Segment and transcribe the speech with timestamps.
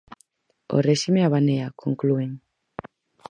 [0.75, 2.31] O réxime abanea, conclúen.